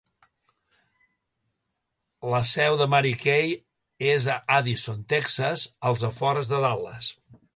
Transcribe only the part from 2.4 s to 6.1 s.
seu de Mary Kay és a Addison, Texas, als